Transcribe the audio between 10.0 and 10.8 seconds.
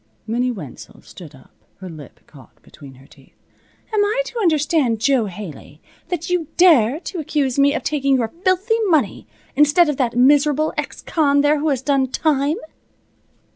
miserable